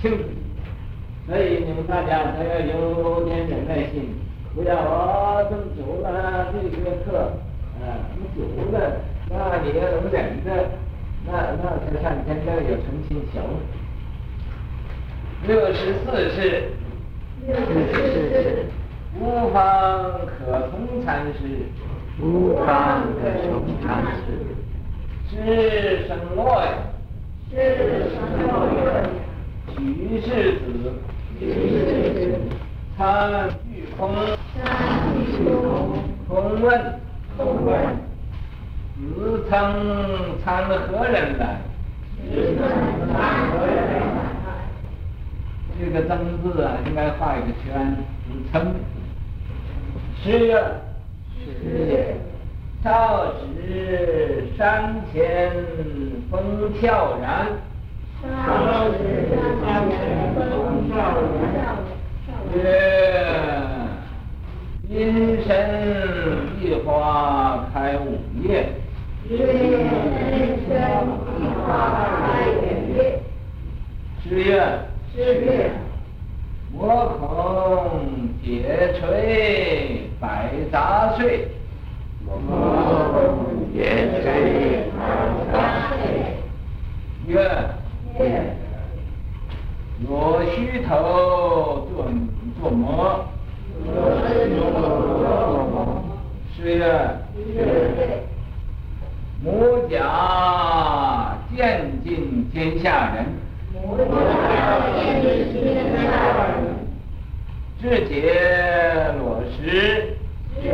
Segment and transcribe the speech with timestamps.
[0.00, 0.24] 清楚。
[1.26, 4.14] 所以你们大家都要有点忍耐心，
[4.54, 7.32] 不要啊这么久了这个课
[7.82, 8.38] 啊这么久
[8.70, 8.76] 了，
[9.28, 10.48] 那你要能忍着，
[11.26, 13.40] 那那才上天都有诚心小。
[15.48, 16.70] 六十四是，
[17.46, 17.60] 六十
[17.92, 17.94] 四
[18.30, 18.66] 是，
[19.20, 21.66] 无方可从禅师，
[22.20, 24.24] 无方可从禅师，
[25.28, 26.40] 是什么，
[27.50, 27.54] 是
[28.14, 28.16] 什
[28.46, 28.46] 么，
[29.74, 30.94] 世子。
[31.38, 31.78] 取世
[32.32, 32.40] 子，
[32.96, 34.14] 参巨空，
[34.54, 34.64] 参
[35.26, 37.00] 虚空，空问，
[37.36, 37.74] 空问，
[38.96, 39.54] 子参
[40.42, 41.60] 参何人来？
[42.22, 42.60] 子参
[43.12, 43.14] 参
[43.50, 44.48] 何人来？
[45.78, 47.96] 这个曾字啊，应该画一个圈。
[48.24, 48.66] 子参，
[50.22, 50.50] 十月，
[51.34, 52.16] 十月，
[52.82, 55.52] 少时山前
[56.30, 57.48] 风悄然。
[58.22, 58.26] 少
[58.92, 59.94] 时山前
[60.34, 60.40] 风
[60.88, 60.94] 悄
[61.46, 61.76] 然。
[62.54, 62.56] 月，
[64.88, 65.48] 阴深
[66.60, 68.72] 一花开五叶。
[69.28, 70.68] 阴深
[71.38, 71.66] 一花
[72.16, 72.62] 开五
[72.96, 73.20] 叶。
[74.22, 74.48] 十月，
[75.14, 75.70] 十月，
[76.72, 81.48] 摩空解垂百杂碎。
[82.24, 82.32] 摩
[83.12, 84.98] 空解垂百
[85.52, 85.54] 杂
[85.90, 85.96] 碎。
[87.26, 87.75] 月。
[88.24, 88.56] 月，
[90.06, 92.06] 若须头做
[92.60, 93.24] 做魔，
[93.84, 93.90] 若
[94.28, 94.60] 须头
[95.18, 95.24] 作
[95.70, 95.74] 魔。
[96.56, 96.78] 十月，
[97.36, 97.60] 十月，
[99.42, 99.46] 摩
[99.88, 103.26] 甲见尽天下人，
[103.72, 104.02] 摩甲
[104.94, 105.62] 天
[106.02, 106.04] 下
[106.48, 106.56] 人。
[107.78, 108.14] 智解
[109.18, 110.16] 裸时，
[110.62, 110.64] 智解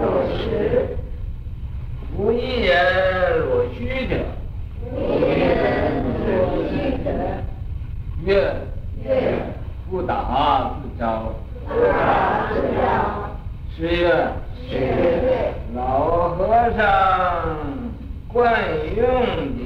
[0.00, 0.96] 裸时，
[2.16, 2.72] 无一人
[3.46, 4.16] 裸虚者，
[4.90, 6.26] 无一人裸
[6.70, 6.72] 虚
[7.04, 7.06] 者。
[8.24, 8.56] 月，
[9.04, 9.06] 月，
[9.90, 11.34] 不打自招，
[11.68, 12.80] 不打自招。
[13.76, 14.26] 十月，
[14.66, 16.40] 十月，老和
[16.76, 16.80] 尚
[18.26, 18.42] 惯
[18.96, 19.04] 用
[19.54, 19.60] 的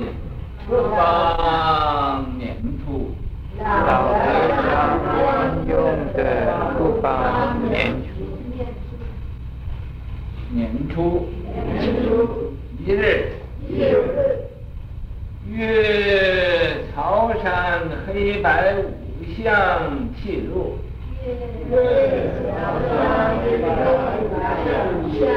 [0.67, 3.15] 不方免出，
[3.59, 3.65] 老
[4.09, 4.11] 和
[4.67, 4.69] 尚
[5.17, 5.19] 惯
[5.69, 5.73] 用
[6.15, 6.19] 的
[6.77, 7.71] 不方免
[8.03, 8.09] 出。
[10.53, 10.59] 年
[10.93, 12.09] 初，年初，
[12.85, 13.33] 一日，
[13.69, 13.89] 一日，
[15.49, 18.83] 月曹山黑白五
[19.37, 19.49] 相
[20.17, 20.77] 契入，
[21.25, 21.73] 月
[22.51, 22.51] 曹
[22.89, 25.29] 山黑白五相契入，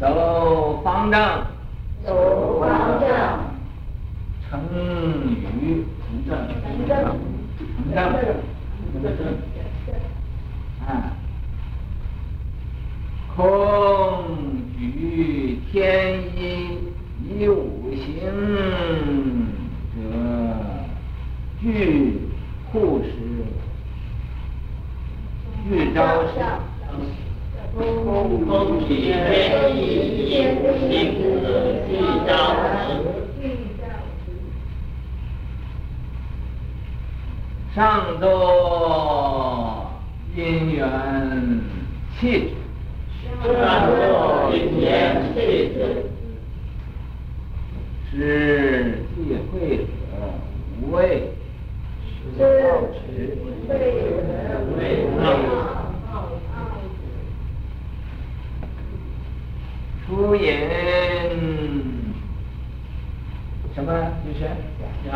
[0.00, 0.02] 走
[1.10, 1.44] 方丈，
[2.06, 3.10] 走方丈，
[4.48, 4.60] 成
[5.18, 6.30] 语成正，
[6.62, 6.90] 成正，
[7.66, 7.98] 成正，
[8.92, 9.10] 成正，
[10.86, 10.88] 啊。
[13.36, 13.42] 空
[14.78, 16.38] 举天一
[17.26, 18.14] 以五行
[19.96, 19.98] 者，
[21.60, 22.20] 具
[22.70, 23.10] 护持，
[25.68, 26.30] 具招时。
[27.80, 29.78] 空举天一
[30.30, 30.88] 以五行
[31.42, 31.44] 者，
[31.88, 31.90] 具
[32.26, 32.30] 招
[32.84, 32.86] 时。
[37.74, 37.80] 上
[38.20, 39.90] 座
[40.36, 40.82] 因缘
[42.18, 42.50] 气质。
[43.42, 43.48] 上
[43.86, 44.86] 座因缘
[45.32, 45.38] 气
[45.72, 45.78] 质，
[48.10, 48.14] 是
[49.14, 49.16] 智
[49.50, 49.82] 慧者
[50.82, 51.32] 无畏，
[52.04, 52.40] 是智
[53.66, 53.70] 慧者
[54.66, 54.80] 无畏。
[60.06, 60.50] 出言
[63.74, 63.92] 什么？
[64.24, 64.40] 就是
[65.04, 65.08] 加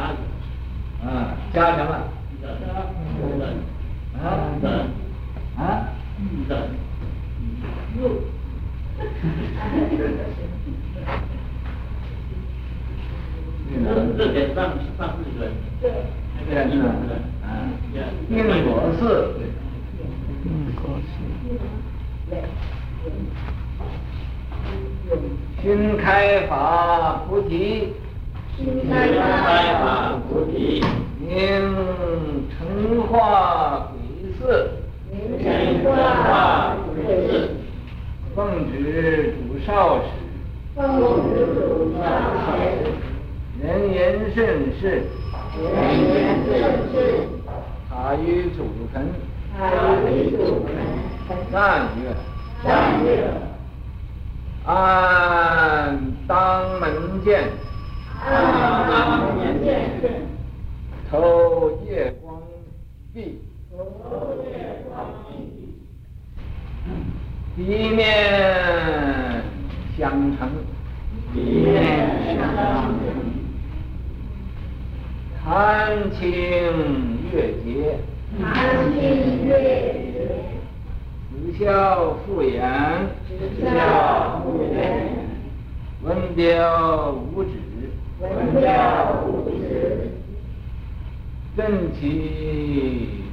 [1.04, 1.90] 啊，加什么？
[4.22, 4.24] 啊？
[5.56, 5.88] 啊？
[7.96, 8.00] 又，
[14.16, 14.58] 这点上
[14.98, 15.40] 上四根，
[15.80, 15.84] 对，
[16.48, 16.84] 对是吧？
[17.42, 17.46] 啊，
[18.28, 18.32] 应
[18.64, 18.68] 果
[18.98, 19.02] 寺，
[20.44, 21.12] 应果寺，
[25.62, 27.92] 熏开法菩提，
[28.56, 28.92] 熏开
[29.80, 30.82] 法菩提，
[31.28, 31.30] 应
[32.50, 32.56] 成
[33.06, 33.12] 化
[33.92, 33.94] 鬼
[34.38, 34.42] 寺，
[35.42, 35.44] 成
[35.84, 35.92] 化
[36.94, 36.94] 鬼
[37.28, 37.30] 寺。
[38.34, 38.42] 奉
[38.72, 40.02] 旨主少时，
[40.74, 40.82] 奉
[41.30, 42.02] 旨主少
[42.34, 42.90] 时，
[44.34, 44.86] 人言甚是，
[45.62, 45.64] 人
[46.12, 46.14] 言
[46.44, 46.52] 甚
[46.90, 46.94] 是，
[47.88, 48.58] 塔于祖
[48.92, 49.06] 坟，
[49.56, 49.62] 塔
[50.10, 50.74] 于祖坟，
[51.52, 52.12] 三月，
[52.64, 53.30] 三月，
[54.66, 56.84] 按当门
[57.24, 57.44] 见，
[58.24, 58.26] 按
[58.90, 60.02] 当门见，
[61.08, 62.42] 偷夜光
[63.12, 63.40] 壁，
[63.70, 63.78] 偷
[64.50, 64.92] 夜光
[65.28, 65.32] 壁。
[67.56, 68.02] 一面
[69.96, 70.50] 相承，
[71.34, 73.23] 一面相承，
[75.44, 76.22] 弹琴
[77.30, 77.98] 月节，
[78.40, 80.16] 弹琴月节，
[81.28, 82.62] 子孝妇言，
[83.28, 85.28] 子孝妇言，
[86.02, 87.50] 文雕武指，
[88.20, 90.12] 文雕武指，
[91.54, 93.24] 振起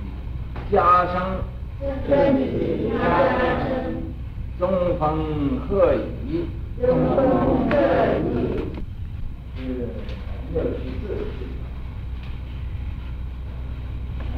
[0.69, 1.15] 家声，
[2.09, 2.99] 振起家
[3.69, 3.71] 声，
[4.59, 4.69] 中
[4.99, 5.95] 风贺
[6.27, 6.43] 矣，
[6.85, 7.17] 中风
[7.69, 7.77] 贺
[8.25, 8.27] 矣。
[9.55, 9.63] 是
[10.53, 11.15] 六十四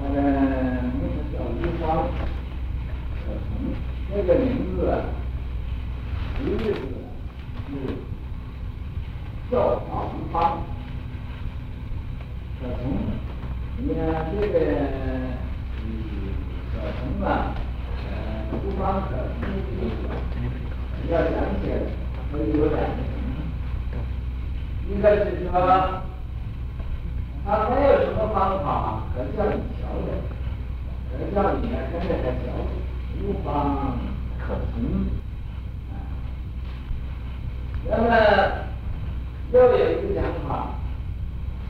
[0.06, 1.82] 那个，那个叫吴方，
[3.24, 3.48] 可成，
[4.10, 4.46] 那个名
[4.76, 4.92] 字啊，
[6.38, 7.72] 实际是是
[9.50, 10.36] 叫法吴方，
[12.60, 12.82] 可成。
[13.78, 14.00] 你看
[14.32, 14.56] 这个
[15.82, 15.86] 嗯，
[16.72, 17.56] 可成啊，
[18.10, 18.12] 呃，
[18.54, 19.46] 吴方可成的
[19.82, 21.32] 意思，要讲
[21.64, 21.66] 解
[22.32, 22.88] 可以有两个。
[24.90, 25.56] 一个是说，
[27.46, 30.10] 他没有什么方法可叫你学的，
[31.12, 32.42] 可叫你来跟着他学，
[33.22, 33.48] 无方
[34.40, 35.12] 可从。
[37.90, 38.08] 那么
[39.52, 40.50] 又有一个讲法，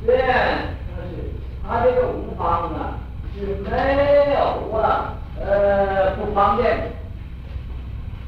[0.05, 1.11] 虽然说是
[1.67, 2.99] 他这个无方啊
[3.33, 3.67] 是没
[4.31, 4.37] 有
[4.79, 6.91] 啊呃不方便，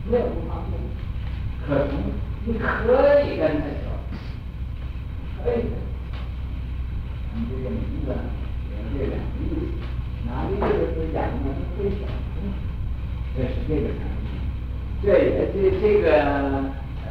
[0.09, 0.73] 没有不方便，
[1.67, 1.93] 可从，
[2.45, 2.65] 你可
[3.21, 3.85] 以跟他调。
[5.43, 5.73] 可以的，
[7.35, 8.11] 你这个名字有
[8.91, 9.53] 这两个意思，
[10.25, 10.65] 哪个意思
[10.95, 11.55] 是讲呢？
[11.57, 12.11] 是最小的，
[13.37, 13.99] 这是这个禅。
[15.01, 16.07] 这也这这个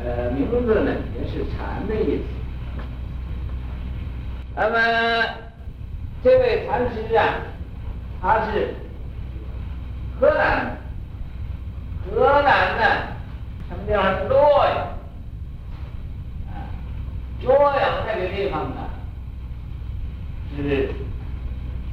[0.05, 2.23] 呃名字呢，也是禅的意思。
[4.55, 4.75] 那么
[6.23, 7.41] 这位禅师啊，
[8.21, 8.75] 他是
[10.21, 10.77] 河南，
[12.11, 12.83] 河南的
[13.69, 14.29] 什么地方？
[14.29, 14.89] 洛阳。
[17.43, 18.77] 洛阳这个地方呢，
[20.57, 20.91] 是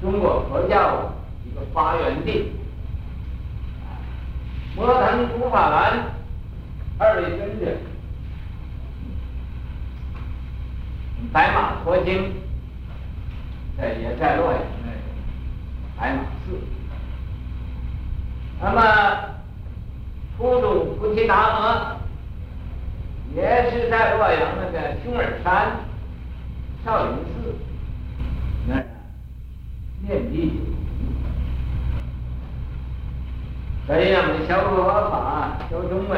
[0.01, 1.11] 中国佛教
[1.53, 2.51] 个发源地。
[4.75, 6.05] 摩腾古法兰
[6.97, 7.77] 二位尊者，
[11.31, 12.33] 白马驮经
[13.77, 16.57] 在也在洛阳那白马寺。
[18.61, 18.81] 那么
[20.37, 22.01] 初祖菩提达摩。
[23.33, 25.71] 也是在洛阳那个熊耳山
[26.83, 27.55] 少林寺
[28.67, 28.85] 那儿
[30.01, 30.51] 念地。
[33.91, 36.17] 所以我们学佛法、学中文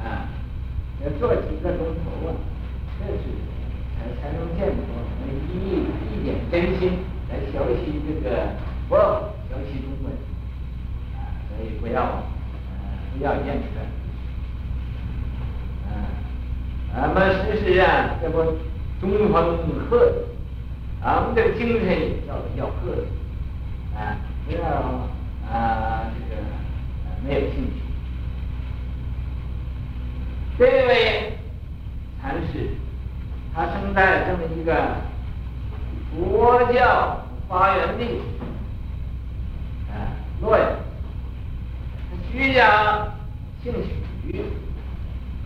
[0.00, 0.24] 啊，
[1.04, 2.32] 要做几个钟头啊，
[2.98, 3.28] 这是
[3.92, 4.80] 才才能见佛，
[5.52, 8.56] 一一点真心来学习这个
[8.88, 8.96] 佛，
[9.50, 10.16] 学习中文
[11.14, 12.24] 啊，所以不要，
[13.18, 13.76] 不要厌倦。
[15.84, 15.92] 啊
[16.94, 18.42] 那么事实上，这不
[18.98, 19.58] 中风
[19.90, 20.24] 贺，
[21.02, 23.04] 啊，我们这个精神也叫要贺，
[23.94, 24.16] 啊，
[24.46, 24.64] 不要
[25.52, 26.40] 啊这个
[27.24, 27.82] 没有兴趣。
[30.58, 31.38] 这位
[32.20, 32.68] 禅师，
[33.54, 34.96] 他生在这么一个
[36.14, 38.20] 佛教发源地，
[39.90, 39.94] 啊，
[40.40, 40.68] 洛阳，
[42.30, 43.08] 徐家
[43.62, 44.44] 姓许。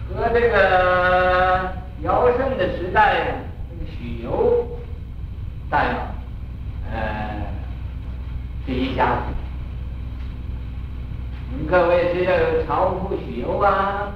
[0.08, 3.26] 和这个尧舜的时代呀，
[3.69, 4.79] 这个许由
[5.69, 6.15] 代表，
[6.93, 7.46] 呃，
[8.65, 9.35] 是一家子。
[11.58, 14.13] 你各位知道有巢户许由啊，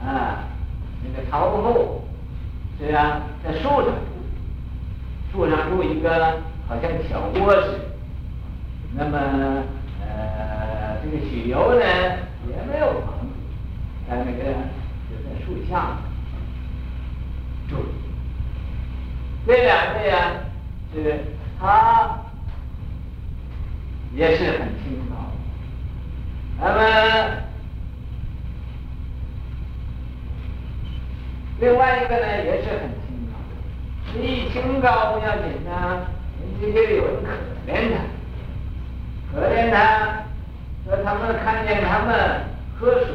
[0.00, 0.44] 啊，
[1.02, 2.04] 那个巢户
[2.78, 7.78] 是啊，在树上住，树上住一个好像小窝似的。
[8.94, 9.18] 那么
[10.00, 11.84] 呃，这个许由呢
[12.48, 13.26] 也没有房子，
[14.08, 14.44] 在那个
[15.10, 15.44] 就在。
[15.44, 15.96] 树下
[17.68, 17.76] 住，
[19.44, 20.34] 这两位呀，
[20.94, 21.24] 是
[21.58, 22.20] 他
[24.14, 25.16] 也是很清高。
[26.64, 26.78] 那么
[31.58, 33.34] 另外一个呢，也是很清高。
[34.14, 36.06] 你清高不要紧呐，
[36.60, 37.28] 人家就有人可
[37.66, 37.94] 怜他，
[39.34, 40.24] 可怜他，
[40.86, 42.42] 说他们看见他们
[42.78, 43.08] 喝水。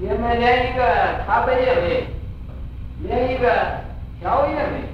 [0.00, 0.82] 也没连一个
[1.24, 2.06] 茶杯也没，
[3.06, 3.46] 连一个
[4.18, 4.88] 瓢也没。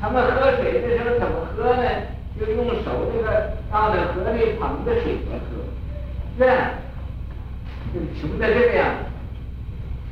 [0.00, 1.88] 他们喝水的时候怎么喝呢？
[2.38, 5.62] 就用手这个倒在河里捧着水来喝，
[6.38, 6.56] 这样
[7.92, 8.86] 就穷的这个样。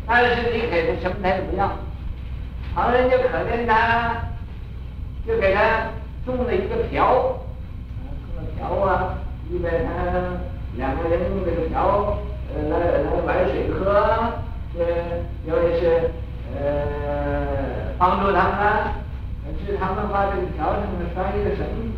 [0.06, 1.70] 但是你给他什么他也不要，
[2.74, 4.16] 旁人就可怜他，
[5.26, 5.92] 就给他
[6.24, 7.38] 送了一个瓢，
[8.56, 9.18] 瓢啊，
[9.50, 9.88] 一百他
[10.76, 12.18] 两个人用这个瓢。
[12.52, 13.84] 呃，来来买水喝，
[14.74, 14.80] 这
[15.46, 16.10] 有的是
[16.58, 18.60] 呃帮助他们，
[19.64, 21.89] 是他们把这个条上面拴一个绳子，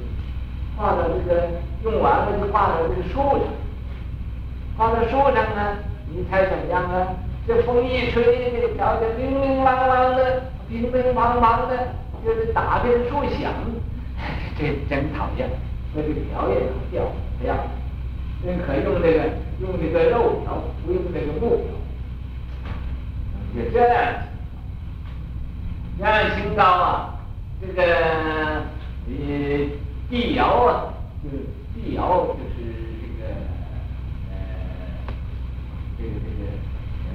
[0.76, 1.48] 画到这个
[1.84, 3.48] 用完了就画到这个树上，
[4.76, 5.78] 画到树上呢，
[6.10, 7.08] 你猜怎么样啊？
[7.46, 11.76] 这风一吹，这个条就叮叮当当的，叮叮当当的，
[12.24, 13.52] 就是打遍树响，
[14.56, 15.50] 这真讨厌。
[15.94, 17.02] 那这个条也能掉，
[17.42, 17.56] 哎呀，
[18.42, 19.24] 宁可用这个
[19.60, 21.64] 用这个肉条，不用这个木条。
[23.54, 24.14] 也这样，
[25.98, 27.14] 这样清高啊，
[27.60, 28.62] 这个呃
[30.12, 30.92] 地窑啊，
[31.24, 31.36] 就是
[31.74, 32.68] 地窑就是
[33.00, 33.32] 这个
[34.30, 34.36] 呃
[35.96, 36.52] 这个这个
[37.08, 37.10] 呃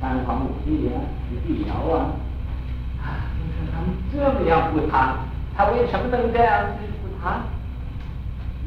[0.00, 2.14] 三皇五帝啊，这地窑啊，
[3.02, 5.16] 啊，你说他们这么样不贪，
[5.56, 7.42] 他为什么能这样子不贪？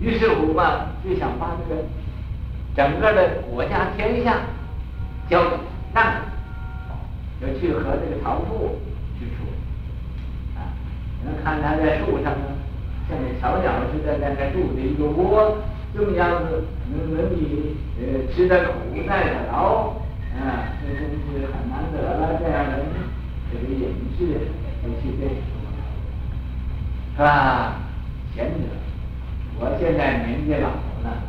[0.02, 1.82] 于是乎嘛，就想把这个
[2.76, 4.36] 整个的国家天下。
[5.30, 5.56] 交给
[5.94, 6.22] 那，
[7.40, 8.80] 要去和这个唐父
[9.18, 9.46] 去说，
[11.24, 12.46] 能，看他在树上呢，
[13.10, 15.58] 像那小鸟似的在那住的一个窝，
[15.96, 18.74] 这么样子能能你呃吃的苦
[19.08, 19.94] 耐的劳，
[20.38, 22.84] 啊，这真是很难得了这样的
[23.52, 24.48] 这个隐士，
[24.84, 25.28] 都去这，
[27.16, 27.82] 是吧？
[28.36, 28.68] 贤者，
[29.60, 30.70] 我现在年纪老
[31.04, 31.24] 了，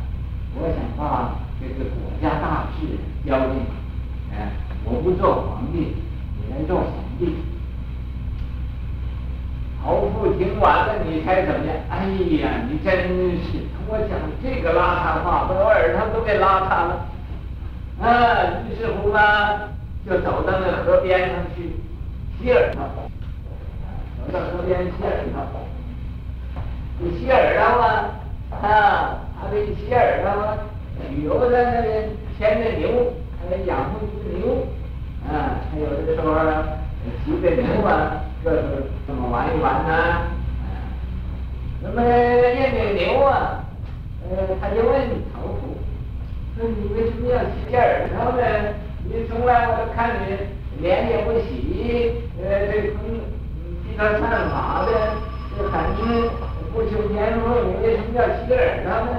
[0.55, 2.85] 我想把这个国家大事
[3.25, 3.61] 交给你。
[4.31, 4.51] 哎，
[4.85, 5.95] 我不做皇帝，
[6.37, 7.35] 你来做皇帝。
[9.81, 11.75] 曹父听完了，你猜怎么样？
[11.89, 12.05] 哎
[12.41, 12.91] 呀，你真
[13.41, 17.05] 是跟我讲这个邋遢话，把我耳朵都给邋遢了。
[18.01, 19.19] 啊，于是乎呢，
[20.05, 21.75] 就走到那河边上去
[22.37, 22.81] 洗耳朵。
[24.17, 25.61] 走到河边洗耳朵。
[26.99, 27.85] 你洗耳朵嘛？
[28.61, 30.57] 啊，他这洗耳朵，
[31.09, 33.13] 旅游在那边牵着牛。
[33.49, 34.67] 还养活一只牛，
[35.25, 36.35] 啊，还有的时候
[37.25, 40.31] 骑着牛啊，这是怎么玩一玩呢，啊，
[41.81, 43.65] 那么认这个牛啊，
[44.23, 44.93] 呃，他就问
[45.33, 45.75] 曹父，
[46.57, 48.73] 说你为什么要洗耳朵呢？
[49.03, 50.37] 你从来我都看你
[50.81, 52.81] 脸也不洗，呃，这
[53.83, 54.89] 披头散发的，
[55.57, 55.73] 这很
[56.71, 59.17] 不修边幅，你为什么要洗耳朵呢？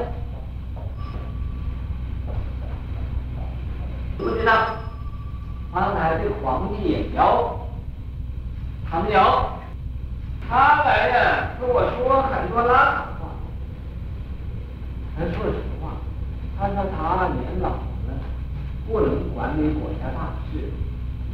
[4.17, 4.77] 不知道，
[5.75, 7.60] 刚才这皇帝也摇，
[8.91, 9.21] 他没有，
[10.49, 13.31] 他来呀，跟我说很多拉话。
[15.17, 15.93] 他说实话，
[16.59, 18.11] 他说他年老了，
[18.89, 20.71] 不能管理国家大事，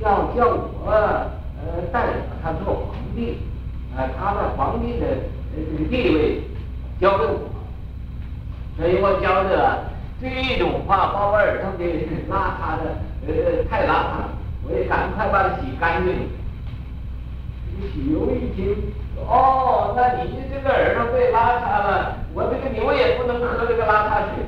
[0.00, 3.38] 要叫我呃代表他做皇帝，
[3.96, 6.42] 呃，他的皇帝的呃这个地位
[7.00, 7.48] 交给我，
[8.76, 9.96] 所以我觉得。
[10.18, 12.96] 这种话把我耳朵给邋遢的，
[13.26, 14.30] 呃，太邋遢了，
[14.64, 16.30] 我也赶快把它洗干净。
[17.94, 18.74] 牛一听，
[19.26, 24.44] 哦，那你这个耳朵被拉遢了，我这个牛也不能喝这个邋遢水。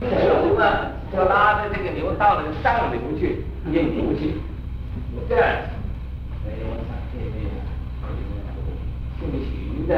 [0.00, 4.40] 牛呢，就拉着这个牛到了上流去饮牛去。
[5.28, 5.46] 这样，
[6.42, 7.46] 所以我想这位
[8.02, 8.04] 啊，
[9.20, 9.44] 这个姓
[9.78, 9.92] 徐的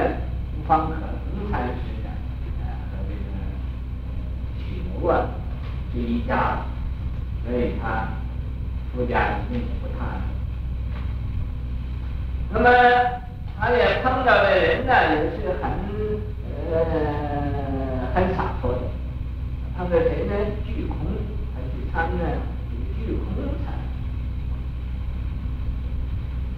[0.66, 1.94] 方可能才是。
[5.02, 5.14] 问
[5.92, 6.64] 这一家，
[7.44, 8.08] 所以他
[8.94, 10.33] 出家一定也不贪。
[12.54, 12.70] 那么
[13.58, 15.68] 他也碰到的人呢，也是很
[16.70, 18.78] 呃很洒脱的。
[19.76, 20.32] 碰到谁呢？
[20.64, 20.96] 巨空，
[21.52, 22.22] 他去参呢，
[22.96, 23.24] 巨空
[23.66, 23.74] 禅。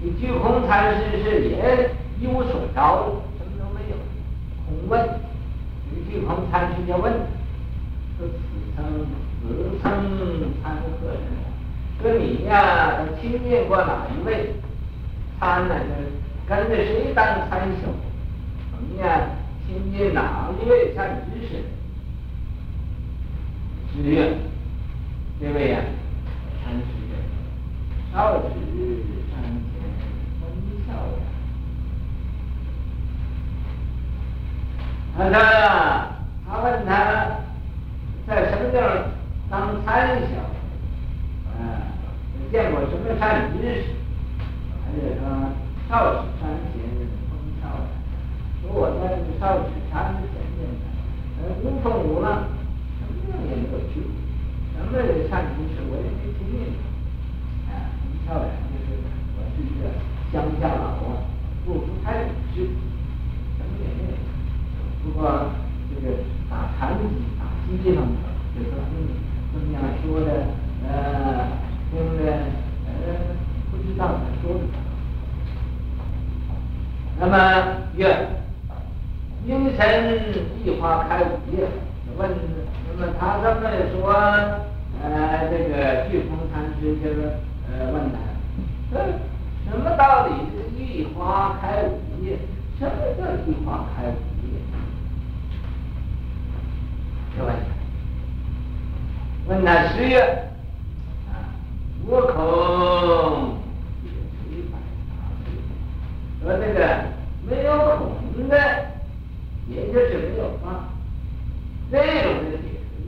[0.03, 3.97] 这巨空禅师是也一无所着，什么都没有，
[4.67, 5.01] 空问。
[5.89, 7.11] 这巨空禅师就问。
[8.19, 8.37] 说此
[8.77, 8.85] 生
[9.41, 11.19] 此生参何人？
[12.03, 14.53] 说你呀，亲见过哪一位？
[15.39, 16.11] 参呢，就是
[16.49, 17.93] 跟着谁当参修？
[18.71, 19.31] 什么呀，
[19.67, 21.63] 亲见哪一位参知识？
[23.95, 24.37] 知月，
[25.41, 25.81] 这位呀，
[26.65, 27.13] 参知识，
[28.13, 28.49] 少子
[29.31, 29.35] 山
[29.73, 29.75] 前
[30.41, 30.43] 欢
[30.87, 31.25] 笑呀。
[35.17, 35.35] 他说，
[36.47, 36.91] 他问他。
[38.27, 38.85] 在什么地方
[39.49, 40.27] 当参小？
[41.55, 41.95] 啊，
[42.51, 43.85] 见过什么善知识？
[44.87, 45.27] 还有说
[45.89, 46.81] 少室山前
[47.29, 47.91] 风笑呀，
[48.63, 50.87] 说我在这个少室山前面呢，
[51.43, 52.47] 呃，无风无浪，
[52.99, 53.15] 什么
[53.45, 54.07] 也没有去，
[54.73, 54.95] 什么
[55.29, 56.79] 善知识我也没听见过。
[57.69, 58.87] 啊，风笑呀，就是
[59.37, 59.91] 我是一个
[60.33, 61.27] 乡下佬啊，
[61.65, 62.71] 不不太懂事，
[63.59, 64.15] 什么也没有。
[65.03, 65.51] 不过
[65.91, 66.17] 这个
[66.49, 67.03] 打禅机。
[67.69, 68.07] 实际上，
[68.55, 69.11] 就说嗯，
[69.53, 70.55] 这么样说的，
[70.87, 71.51] 呃，
[71.91, 72.47] 听的，呃，
[73.77, 74.85] 不知道他说的什么。
[77.19, 77.35] 那么
[77.97, 78.29] 月，
[79.47, 79.81] 阴神
[80.65, 81.69] 一花开五叶。
[82.19, 82.31] 问，
[82.89, 83.61] 那么他这么
[83.93, 84.11] 说，
[85.03, 87.17] 呃，这个巨峰禅师就是
[87.69, 88.17] 呃问他，
[89.71, 92.39] 什么道理是一花开五叶？
[92.79, 94.17] 什么叫一花开五
[94.47, 94.49] 叶？
[97.37, 97.53] 就问
[99.45, 100.19] 他，问他十月，
[101.29, 101.53] 啊，
[102.07, 103.59] 我口
[104.05, 104.09] 也
[104.41, 104.75] 垂白
[106.43, 106.79] 说这个
[107.47, 108.57] 没有空的，
[109.69, 110.65] 也就是没有花。
[111.89, 112.99] 这种的解释，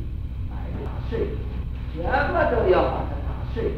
[0.53, 1.19] 哎呀，碎，
[1.97, 1.99] 什
[2.33, 3.73] 么都要把它打碎。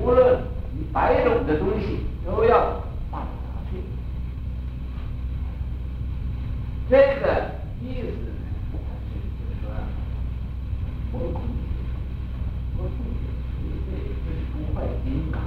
[0.00, 0.42] 无论
[0.72, 2.82] 你摆种的东西，都要
[3.12, 3.78] 把它打碎。
[6.90, 8.34] 这个意思呢，
[9.12, 9.70] 就是说，
[11.12, 11.40] 我空，
[12.78, 12.90] 我空，
[13.86, 15.40] 这就是不坏金刚，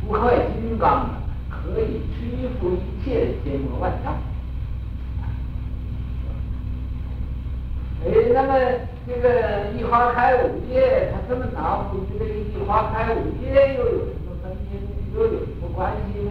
[0.00, 1.10] 不坏金刚
[1.50, 4.16] 可以摧伏一切的千魔万障。
[8.02, 8.48] 哎，那么
[9.06, 14.80] 这个一花开五叶，他这么答复，这个一花开五叶又有什么分别？
[15.14, 16.30] 又有什么关系呢？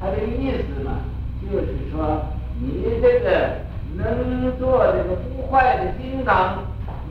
[0.00, 1.00] 他的意思嘛，
[1.42, 2.24] 就是说
[2.58, 3.58] 你这个
[3.94, 6.64] 能做这个不坏的金刚，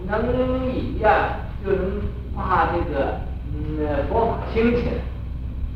[0.08, 2.02] 能以呀，就能
[2.36, 3.20] 把这个
[3.54, 4.94] 嗯佛法兴起来，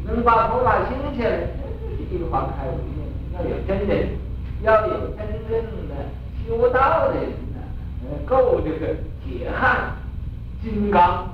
[0.04, 3.06] 能把佛法兴起来，这就是一花开五叶。
[3.36, 4.18] 要有真人，
[4.64, 5.94] 要有真正的
[6.48, 7.62] 修道的人呢。
[8.26, 9.94] 够这个铁汉
[10.64, 11.30] 金刚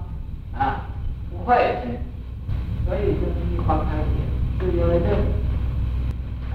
[0.53, 0.89] 啊，
[1.31, 1.97] 不坏身，
[2.85, 4.19] 所以就是一花开五叶，
[4.59, 5.15] 就因为这个
[6.51, 6.53] 啊，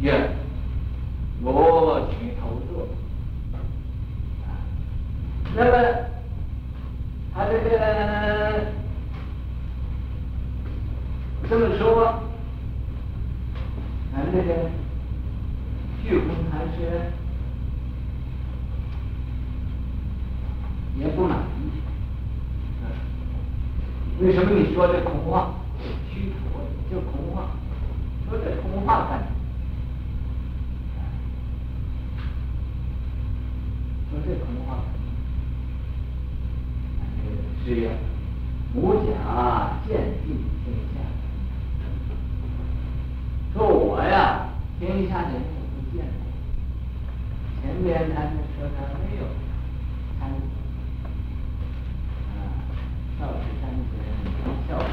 [0.00, 0.30] 愿
[1.42, 2.86] 我须头作，
[5.56, 5.72] 那么
[7.34, 7.64] 他这个
[11.48, 12.22] 这么说，
[14.12, 14.70] 咱这个。
[16.08, 16.76] 巨峰禅师
[20.96, 21.35] 也不满，
[24.18, 25.54] 为什么你说这空话？
[26.10, 27.50] 虚陀就空话，
[28.28, 29.36] 说这空话干什么？
[34.10, 34.84] 说这空话，
[37.64, 37.90] 是呀，
[38.74, 40.28] 无假见地
[40.64, 41.00] 天下，
[43.52, 44.48] 说我呀，
[44.80, 45.56] 天下人。
[47.62, 49.22] 前面他们说他没有
[50.20, 50.32] 参与，
[52.30, 52.38] 啊，
[53.18, 53.90] 少时参学，
[54.68, 54.86] 少时。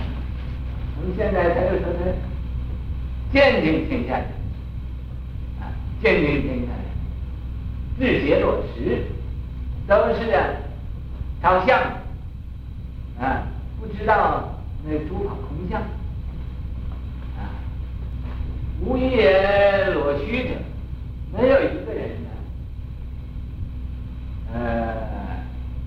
[1.06, 2.06] 你现在他就说他
[3.32, 4.14] 见尽天下。
[4.14, 4.26] 来，
[5.60, 6.72] 啊，见尽天下。
[6.72, 6.78] 来，
[7.98, 9.04] 自结落实，
[9.88, 10.50] 都是啊，
[11.42, 11.80] 照相，
[13.20, 13.48] 啊，
[13.80, 15.82] 不知道那诸法空相，
[17.38, 17.52] 啊，
[18.82, 20.50] 无一人裸虚者，
[21.34, 22.24] 没有一个人。
[24.56, 24.94] 呃，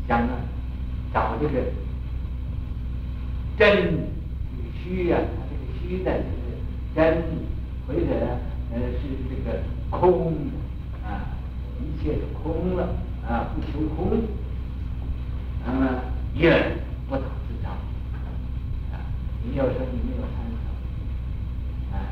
[0.08, 0.30] 想啊，
[1.14, 1.52] 找这个
[3.56, 6.34] 真与虚呀，它这个虚的就是
[6.96, 7.22] 真，
[7.86, 8.00] 或者
[8.72, 10.34] 呃是这个空
[11.04, 11.30] 啊，
[11.78, 12.88] 一切都空了
[13.24, 14.20] 啊，不求空，
[15.64, 16.02] 那么
[16.34, 16.76] 愿
[17.08, 18.98] 不打自招啊。
[19.44, 22.02] 你要说你没有参考啊，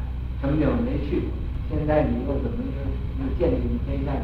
[0.40, 1.28] 什么叫没去过？
[1.68, 4.22] 现在你又怎么又又见尽天下人？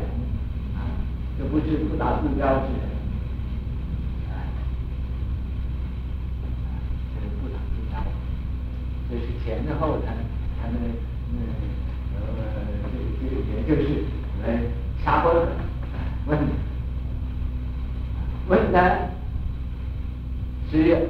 [1.38, 2.84] 这不是不打自招是的，
[4.28, 4.30] 哎，
[7.14, 8.04] 这是不打自招，
[9.08, 10.12] 这是前后才
[10.60, 10.76] 才能
[11.32, 11.34] 嗯
[12.14, 12.18] 呃
[12.92, 14.04] 这这也就是
[14.44, 14.60] 来
[15.02, 15.32] 瞎混
[16.26, 16.38] 问
[18.50, 18.98] 问他
[20.72, 21.08] 是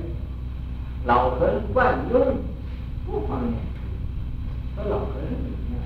[1.07, 2.21] 老和尚惯用
[3.07, 3.55] 不方便，
[4.77, 5.81] 说老和尚怎么样，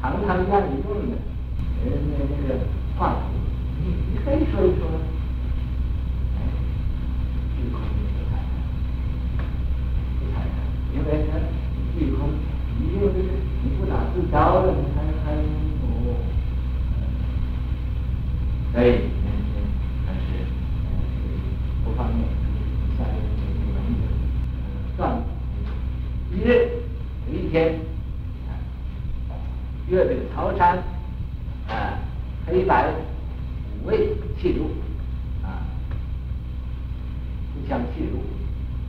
[0.00, 1.16] 常常让你用的。
[1.84, 2.54] 那那个
[2.96, 3.18] 话题，
[3.82, 4.86] 你你可以说一说，
[6.36, 6.38] 哎，
[7.56, 8.32] 虚空不太
[10.18, 10.34] 不太
[10.94, 11.32] 因为呢，
[11.98, 12.30] 虚空，
[12.78, 12.82] 你
[13.62, 15.34] 你不打自招了，你还还
[15.82, 15.84] 哦，
[18.72, 18.86] 所以
[19.22, 19.56] 嗯嗯，
[20.06, 20.26] 还是
[21.84, 22.18] 不方便，
[22.96, 24.00] 下面这个文字，
[24.96, 24.98] 算
[26.32, 26.70] 一日
[27.28, 27.80] 有一天，
[29.88, 30.82] 月这个曹山。
[31.68, 31.98] 啊，
[32.46, 32.92] 黑白
[33.82, 34.70] 五位气度，
[35.42, 35.66] 啊，
[37.52, 38.22] 互相气度。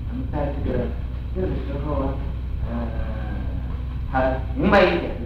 [0.08, 0.86] 那么在这个
[1.34, 2.13] 这个时候啊，
[2.70, 2.78] 呃，
[4.12, 4.22] 他
[4.56, 5.22] 明白一点了，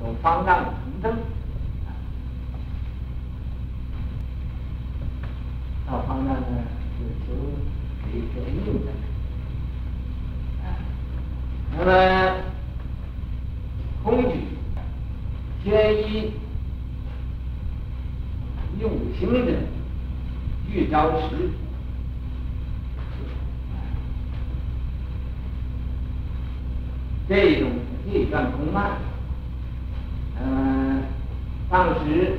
[0.00, 1.12] 走方丈成正，
[1.86, 1.94] 啊，
[5.86, 6.44] 到方丈呢
[6.98, 7.38] 就求
[8.10, 8.90] 一个印在
[11.78, 11.84] 那。
[11.84, 12.36] 么
[14.06, 14.38] 空举
[15.64, 16.32] 天一
[18.78, 19.52] 以五行者，
[20.70, 21.50] 欲招时。
[27.28, 27.70] 这种
[28.12, 28.92] 这段公案，
[30.40, 31.02] 嗯、
[31.68, 32.38] 当时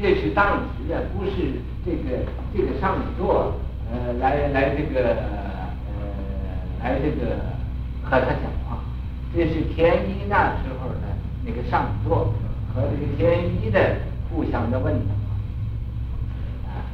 [0.00, 1.30] 这是当时啊，不是
[1.84, 2.24] 这个
[2.54, 3.58] 这个上座，
[3.90, 5.74] 呃，来来这个呃
[6.80, 7.40] 来这个
[8.04, 8.47] 和他讲，
[9.34, 11.00] 这是天一那时候的
[11.44, 12.32] 那个上座
[12.74, 13.96] 和这个天一的
[14.30, 15.12] 互相的问答，
[16.70, 16.84] 啊，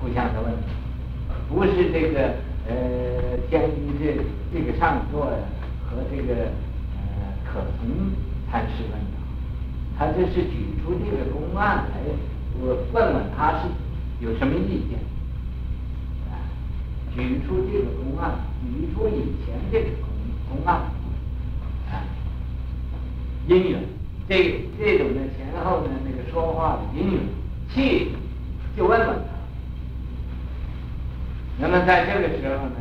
[0.00, 0.66] 互相的问答，
[1.48, 2.34] 不是这个
[2.68, 5.38] 呃天一这这个上座呀。
[5.90, 7.88] 和这个呃可从
[8.50, 9.16] 参师问道，
[9.98, 11.96] 他就是举出这个公案来，
[12.60, 13.60] 我问问他是
[14.20, 14.98] 有什么意见，
[16.30, 16.44] 啊，
[17.14, 19.88] 举出这个公案，举出以前这个
[20.48, 20.80] 公公案，
[21.90, 22.02] 啊，
[23.46, 23.80] 因缘，
[24.28, 27.20] 这这种的前后的那个说话的因缘，
[27.74, 28.12] 气
[28.76, 29.14] 就问问他，
[31.58, 32.76] 那么在这个时候呢？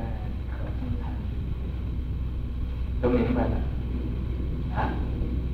[3.00, 3.52] 都明白了，
[4.76, 4.90] 啊，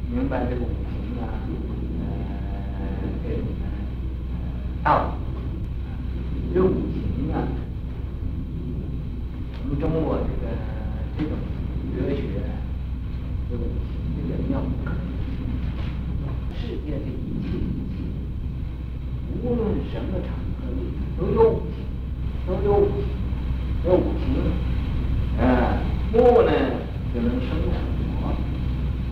[0.09, 1.27] 明白这个五行啊，
[2.79, 2.81] 呃，
[3.21, 3.61] 这种的
[4.81, 7.35] 道理，这五行啊，
[9.65, 10.47] 我们中国这个
[11.17, 11.31] 这种
[12.03, 12.19] 哲学，
[13.49, 13.63] 这个
[14.17, 14.99] 这个妙不可言。
[16.59, 17.07] 世界的一
[17.41, 17.59] 切一
[17.95, 17.95] 切，
[19.41, 20.77] 无论什么场合里
[21.17, 21.37] 都有。
[21.49, 21.79] 五行，
[22.45, 22.67] 都有。
[22.75, 23.01] 五行，
[23.85, 23.87] 有。
[23.95, 24.27] 五行，
[25.39, 25.79] 啊，
[26.11, 26.51] 木呢？
[27.13, 27.47] 就能生
[28.23, 28.33] 火，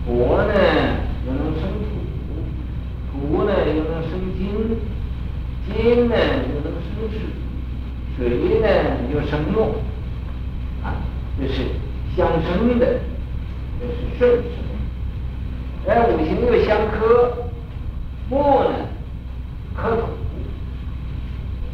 [0.04, 0.52] 火呢
[1.24, 1.86] 又能生土，
[3.12, 4.42] 土呢又能生金，
[5.68, 6.16] 金呢
[6.50, 7.14] 又能生水，
[8.18, 8.66] 水呢
[9.14, 9.76] 又生木，
[10.82, 10.98] 啊，
[11.38, 11.62] 这是
[12.16, 12.98] 相生的，
[13.78, 14.50] 这是顺生。
[15.86, 17.36] 哎，五行又相克，
[18.28, 18.70] 木呢
[19.76, 20.02] 克土，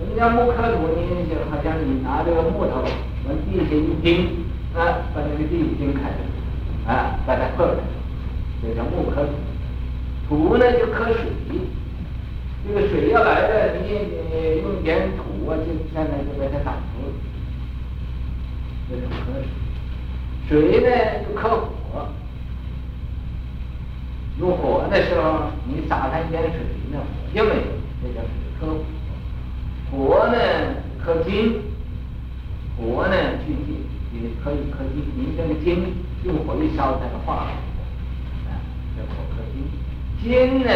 [0.05, 2.85] 人家木克土，你就好像你拿这个木头
[3.27, 4.45] 往地下一钉。
[4.77, 7.81] 啊，把那个地钉开了，啊，把它破开，
[8.63, 9.33] 这叫木克土。
[10.29, 11.33] 土呢就克水，
[12.65, 17.13] 这个水要来了，你你用点土啊，就现在就把它挡住了，
[18.91, 19.41] 这叫克
[20.49, 20.81] 水。
[20.81, 20.89] 呢
[21.27, 22.09] 就克火，
[24.39, 27.63] 用火的时候你洒上一点水，那火就没有，
[28.03, 28.79] 这叫水克火。
[29.91, 30.39] 火呢
[31.05, 31.61] 克金，
[32.77, 33.15] 火呢
[33.47, 33.85] 去金。
[34.11, 37.51] 也可以克金，你这个金用火一烧，它就化了，
[38.49, 38.57] 啊，
[38.97, 39.69] 叫火克金。
[40.23, 40.73] 金呢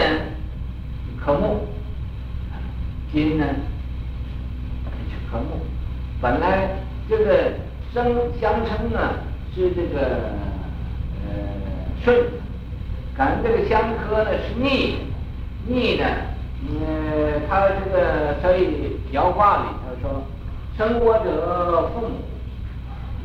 [1.19, 1.67] 克木，
[3.11, 3.47] 金呢
[5.31, 5.65] 克木。
[6.21, 6.77] 本来
[7.09, 7.55] 这个
[7.95, 8.05] 生
[8.39, 9.15] 相称呢
[9.55, 9.99] 是这个
[11.27, 11.29] 呃
[12.05, 12.17] 顺，
[13.17, 14.99] 感这个相克呢是逆，
[15.67, 16.05] 逆呢，
[16.69, 20.25] 呃，他这个所以爻卦里头说，
[20.77, 22.15] 生我者父母。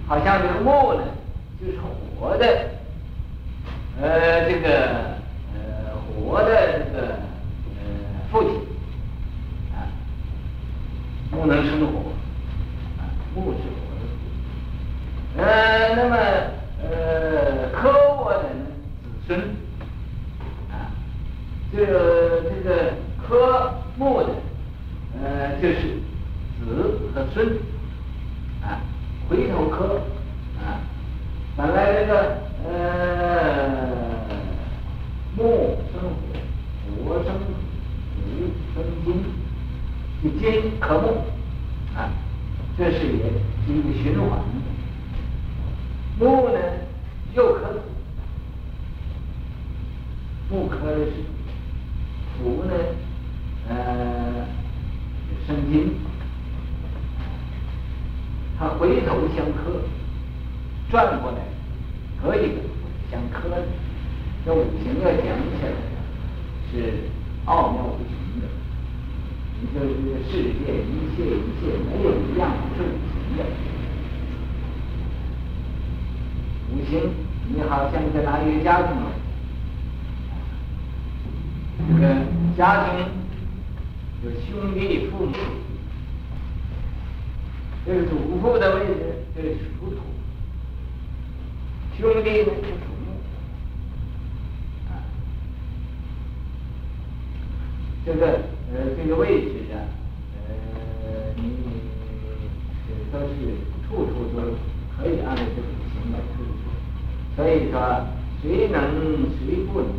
[0.07, 1.03] 好像这个木呢，
[1.59, 1.77] 就是
[2.17, 2.45] 火的，
[4.01, 5.17] 呃，这个
[5.53, 5.57] 呃
[6.15, 6.95] 火的这个
[7.75, 7.77] 呃
[8.31, 8.51] 父亲，
[9.75, 9.77] 啊，
[11.29, 12.13] 木能生火，
[12.97, 13.03] 啊，
[13.35, 14.03] 木是火的父
[15.35, 15.45] 亲，呃，
[15.97, 16.15] 那么
[16.83, 16.85] 呃
[17.73, 17.75] 克
[18.17, 18.47] 我的子
[19.27, 19.29] 孙，
[20.71, 20.73] 啊，
[21.75, 22.93] 这个这个
[23.27, 23.29] 克
[23.97, 24.29] 木的，
[25.21, 25.79] 呃，就是
[26.63, 26.65] 子
[27.13, 27.37] 和孙。
[29.29, 29.99] 回头客
[30.63, 30.79] 啊，
[31.57, 32.69] 本来这个呃
[35.35, 36.07] 木生火，
[37.03, 37.43] 火生土
[38.73, 39.05] 生金，
[40.23, 41.05] 这金克木
[41.93, 42.07] 啊，
[42.77, 43.19] 这是也
[43.65, 44.39] 是一个循环。
[46.17, 46.57] 木呢
[47.35, 47.79] 又克土，
[50.55, 51.11] 木克的是
[52.41, 52.71] 土呢，
[53.67, 53.75] 呃
[55.45, 55.75] 生金。
[58.59, 59.83] 他回头相克，
[60.89, 61.37] 转过来，
[62.19, 62.57] 可以
[63.47, 63.67] 相克的。
[64.45, 65.67] 这五行要讲起来，
[66.71, 66.75] 是
[67.45, 68.47] 奥妙无穷的。
[69.59, 73.39] 你说这个世界一切一切，没有一样不是五行的。
[76.71, 76.91] 五行，
[77.49, 78.89] 你好像在拿一个家庭，
[81.89, 82.03] 这个
[82.57, 83.05] 家庭
[84.23, 85.33] 有兄弟父母。
[87.85, 89.47] 这个祖父的位置，这是
[89.79, 90.01] 属土；
[91.97, 92.51] 兄弟是属
[93.05, 93.15] 木。
[94.89, 94.91] 啊，
[98.07, 98.25] 这个
[98.71, 99.75] 呃，这个位置啊，
[100.47, 101.43] 呃，你
[102.87, 103.33] 这都是
[103.83, 104.55] 处处都
[104.95, 106.63] 可以按照这种行为推出。
[107.35, 108.07] 所以说，
[108.41, 109.91] 谁能谁不能，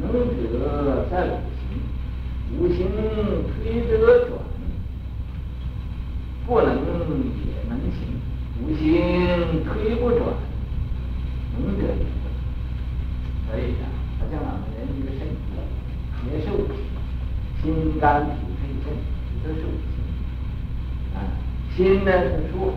[0.00, 0.08] 能
[0.50, 1.14] 者在
[2.58, 2.88] 五行，五行
[3.52, 4.30] 推得转，
[6.46, 6.80] 不能也
[7.68, 8.16] 能行，
[8.62, 10.20] 五行推不转，
[11.58, 12.32] 能者也不能。
[13.46, 13.84] 所以啊，
[14.18, 15.36] 好像我们人一个身体
[16.32, 16.71] 也是五，
[17.62, 18.92] 心肝脾肺肾
[19.42, 19.94] 都是五行。
[21.14, 21.16] 啊，
[21.76, 22.72] 心呢是属火，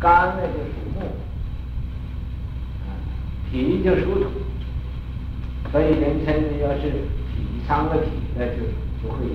[0.00, 1.00] 肝呢就属木，
[2.82, 2.96] 啊，
[3.50, 4.30] 脾就属土，
[5.70, 6.90] 所以人称要是
[7.30, 8.52] 脾伤了脾，那就
[9.02, 9.26] 就会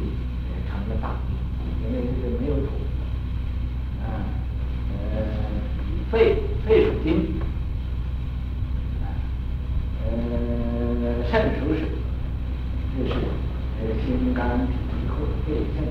[0.67, 1.37] 成了大病，
[1.83, 2.67] 因为这个没有土，
[4.01, 4.25] 啊，
[5.13, 5.17] 呃，
[6.11, 7.39] 肺肺属金，
[9.03, 9.05] 啊，
[10.05, 10.09] 呃，
[11.29, 11.81] 肾属水，
[12.97, 13.15] 这是
[13.79, 14.73] 呃心肝脾
[15.07, 15.13] 肺
[15.45, 15.87] 肺肾。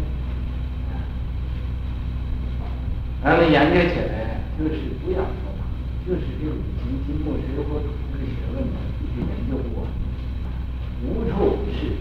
[3.22, 5.50] 咱们研究起来，就是不要说，
[6.06, 9.82] 就是这五行金木水火土这个学问呢，一直研究不完，
[11.02, 11.98] 无处不是。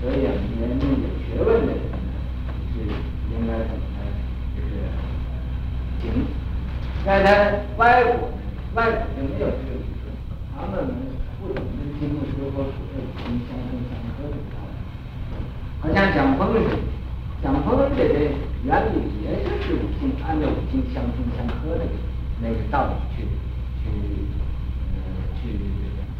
[0.00, 0.84] 所以啊，人有
[1.22, 1.92] 学问的人呢，
[2.72, 3.98] 是应该怎么呢？
[4.56, 4.68] 就是
[6.02, 6.26] 行。
[7.04, 7.28] 在他
[7.76, 8.32] 外国，
[8.74, 10.10] 外国就没有这个理论，
[10.56, 10.92] 他们呢
[11.40, 14.34] 不懂这金木水火土的五行相生相克的，
[15.80, 16.62] 好像讲风水，
[17.42, 18.14] 讲风水的
[18.64, 21.84] 原理也就是五行，按照五行相生相克的
[22.42, 23.22] 那个道理去
[23.82, 23.90] 去
[24.94, 25.00] 呃
[25.40, 25.58] 去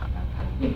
[0.01, 0.73] 把它定。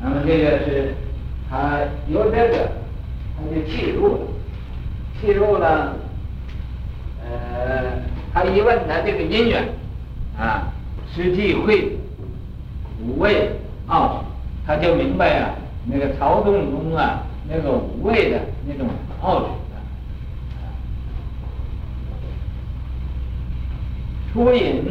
[0.00, 0.94] 那么这个是
[1.50, 2.70] 他有这个，
[3.36, 4.18] 他就记入了，
[5.20, 5.96] 记入了，
[7.22, 8.00] 呃，
[8.32, 9.68] 他一问他这个姻缘
[10.38, 10.72] 啊，
[11.14, 11.98] 实际会
[13.02, 13.50] 五味
[13.88, 14.24] 奥，
[14.68, 15.54] 他就明白啊。
[15.90, 18.86] 那个曹洞宗啊，那个五味的那种
[19.22, 19.76] 奥旨的，
[24.30, 24.84] 初引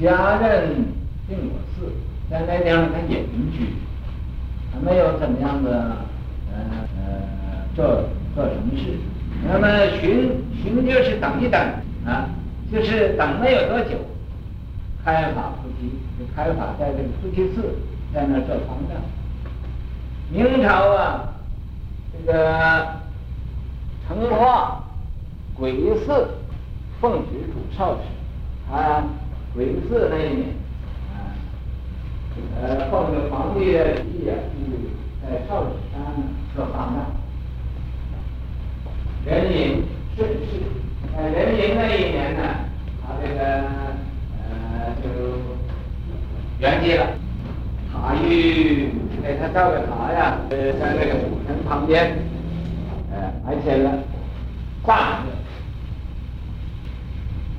[0.00, 0.86] 家人
[1.28, 1.92] 定我寺，
[2.30, 3.74] 在那地方他隐居，
[4.72, 5.98] 他没有怎么样的
[6.50, 6.56] 呃
[6.96, 7.04] 呃
[7.76, 8.98] 做做什么事。
[9.46, 9.68] 那么
[10.00, 10.30] 寻
[10.62, 11.60] 寻就是等一等
[12.06, 12.30] 啊，
[12.72, 13.98] 就是等没有多久，
[15.04, 17.76] 开法菩提，就开法在这个菩提寺。
[18.12, 19.00] 在那做方丈。
[20.32, 21.32] 明朝啊，
[22.12, 22.96] 这个
[24.08, 24.82] 成化
[25.54, 26.26] 鬼寺，
[27.00, 29.04] 奉旨主少使，啊，
[29.54, 30.48] 鬼寺那一年，
[31.14, 31.38] 啊，
[32.60, 34.90] 呃，奉着皇帝的旨意啊，去
[35.22, 36.02] 在少使山
[36.56, 37.06] 做方丈。
[39.24, 39.84] 壬寅
[40.16, 40.62] 巳事，
[41.16, 42.42] 呃，人民那一年呢，
[43.06, 43.62] 他这个
[45.02, 45.08] 就
[46.58, 47.06] 圆寂了。
[47.92, 48.88] 塔玉
[49.22, 52.16] 给他造个塔呀，呃，在那个古城旁边，
[53.10, 53.90] 呃，而且呢，
[54.86, 55.32] 葬的。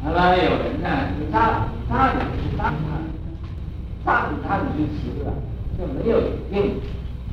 [0.04, 0.90] 完了，有人呢，
[1.20, 2.90] 就葬葬的是葬他，
[4.04, 5.30] 葬他之词啊，
[5.78, 6.80] 就没有定，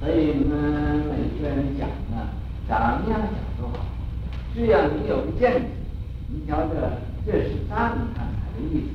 [0.00, 2.28] 所以呢，每个人讲啊，
[2.66, 3.86] 怎么样讲都好，
[4.54, 5.62] 只要你有个见解，
[6.28, 8.86] 你晓得这是葬他的意思，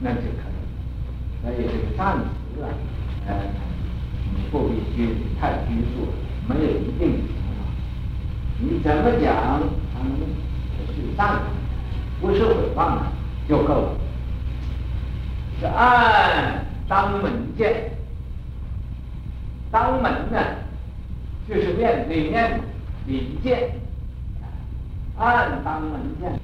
[0.00, 1.42] 那就可以。
[1.42, 2.68] 所以这个暂时啊。
[3.26, 3.34] 呃，
[4.32, 6.08] 你不必拘太拘束，
[6.48, 7.60] 没有一定的情况。
[8.58, 9.60] 你怎么讲，
[9.92, 10.12] 他们
[10.94, 11.40] 是当的，
[12.22, 13.02] 不是诽谤的，
[13.46, 13.98] 就够了。
[15.60, 17.90] 是按当门见，
[19.70, 20.38] 当门呢，
[21.46, 22.60] 就是面对面
[23.06, 23.72] 礼见，
[25.18, 26.40] 按当门见。